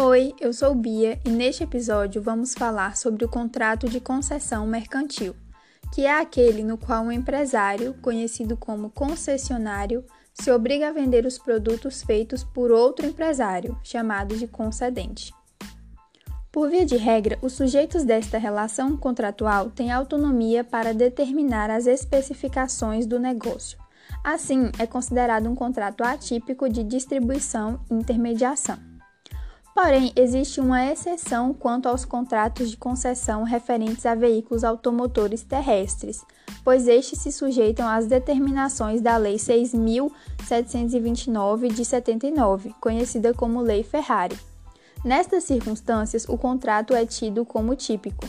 Oi, 0.00 0.32
eu 0.40 0.52
sou 0.52 0.76
Bia 0.76 1.18
e 1.24 1.28
neste 1.28 1.64
episódio 1.64 2.22
vamos 2.22 2.54
falar 2.54 2.96
sobre 2.96 3.24
o 3.24 3.28
contrato 3.28 3.88
de 3.88 3.98
concessão 3.98 4.64
mercantil, 4.64 5.34
que 5.92 6.06
é 6.06 6.20
aquele 6.20 6.62
no 6.62 6.78
qual 6.78 7.02
um 7.02 7.10
empresário, 7.10 7.94
conhecido 7.94 8.56
como 8.56 8.90
concessionário, 8.90 10.04
se 10.32 10.52
obriga 10.52 10.86
a 10.86 10.92
vender 10.92 11.26
os 11.26 11.36
produtos 11.36 12.00
feitos 12.00 12.44
por 12.44 12.70
outro 12.70 13.06
empresário, 13.06 13.76
chamado 13.82 14.36
de 14.36 14.46
concedente. 14.46 15.34
Por 16.52 16.70
via 16.70 16.86
de 16.86 16.96
regra, 16.96 17.36
os 17.42 17.54
sujeitos 17.54 18.04
desta 18.04 18.38
relação 18.38 18.96
contratual 18.96 19.68
têm 19.68 19.90
autonomia 19.90 20.62
para 20.62 20.94
determinar 20.94 21.70
as 21.70 21.88
especificações 21.88 23.04
do 23.04 23.18
negócio. 23.18 23.76
Assim, 24.22 24.70
é 24.78 24.86
considerado 24.86 25.48
um 25.48 25.56
contrato 25.56 26.04
atípico 26.04 26.68
de 26.68 26.84
distribuição 26.84 27.80
e 27.90 27.94
intermediação. 27.94 28.97
Porém, 29.80 30.12
existe 30.16 30.60
uma 30.60 30.84
exceção 30.86 31.54
quanto 31.54 31.88
aos 31.88 32.04
contratos 32.04 32.68
de 32.68 32.76
concessão 32.76 33.44
referentes 33.44 34.04
a 34.06 34.14
veículos 34.16 34.64
automotores 34.64 35.44
terrestres, 35.44 36.24
pois 36.64 36.88
estes 36.88 37.20
se 37.20 37.30
sujeitam 37.30 37.86
às 37.86 38.08
determinações 38.08 39.00
da 39.00 39.16
Lei 39.16 39.36
6.729 39.36 41.72
de 41.72 41.84
79, 41.84 42.74
conhecida 42.80 43.32
como 43.32 43.62
Lei 43.62 43.84
Ferrari. 43.84 44.36
Nestas 45.04 45.44
circunstâncias, 45.44 46.28
o 46.28 46.36
contrato 46.36 46.92
é 46.92 47.06
tido 47.06 47.44
como 47.44 47.76
típico. 47.76 48.26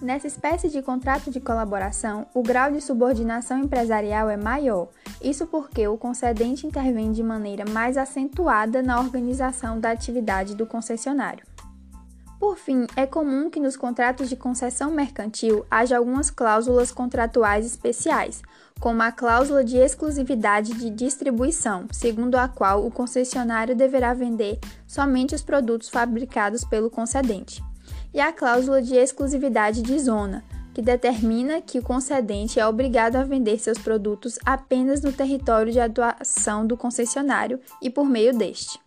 Nessa 0.00 0.26
espécie 0.26 0.70
de 0.70 0.80
contrato 0.80 1.30
de 1.30 1.40
colaboração, 1.40 2.26
o 2.32 2.42
grau 2.42 2.72
de 2.72 2.80
subordinação 2.80 3.58
empresarial 3.58 4.30
é 4.30 4.36
maior, 4.36 4.88
isso 5.20 5.46
porque 5.46 5.86
o 5.86 5.98
concedente 5.98 6.66
intervém 6.66 7.12
de 7.12 7.22
maneira 7.22 7.66
mais 7.70 7.98
acentuada 7.98 8.82
na 8.82 8.98
organização 8.98 9.78
da 9.78 9.90
atividade 9.90 10.54
do 10.54 10.64
concessionário. 10.64 11.44
Por 12.38 12.56
fim, 12.56 12.86
é 12.96 13.04
comum 13.04 13.50
que 13.50 13.60
nos 13.60 13.76
contratos 13.76 14.30
de 14.30 14.36
concessão 14.36 14.90
mercantil 14.90 15.66
haja 15.70 15.98
algumas 15.98 16.30
cláusulas 16.30 16.90
contratuais 16.90 17.66
especiais, 17.66 18.40
como 18.80 19.02
a 19.02 19.12
cláusula 19.12 19.62
de 19.62 19.76
exclusividade 19.76 20.72
de 20.72 20.88
distribuição, 20.88 21.86
segundo 21.92 22.36
a 22.36 22.48
qual 22.48 22.86
o 22.86 22.90
concessionário 22.90 23.76
deverá 23.76 24.14
vender 24.14 24.58
somente 24.86 25.34
os 25.34 25.42
produtos 25.42 25.90
fabricados 25.90 26.64
pelo 26.64 26.88
concedente 26.88 27.62
e 28.12 28.20
a 28.20 28.32
cláusula 28.32 28.82
de 28.82 28.94
exclusividade 28.94 29.82
de 29.82 29.98
zona, 29.98 30.44
que 30.72 30.82
determina 30.82 31.60
que 31.60 31.78
o 31.78 31.82
concedente 31.82 32.60
é 32.60 32.66
obrigado 32.66 33.16
a 33.16 33.24
vender 33.24 33.58
seus 33.58 33.78
produtos 33.78 34.38
apenas 34.44 35.02
no 35.02 35.12
território 35.12 35.72
de 35.72 35.80
atuação 35.80 36.66
do 36.66 36.76
concessionário 36.76 37.60
e 37.82 37.90
por 37.90 38.06
meio 38.06 38.36
deste. 38.36 38.78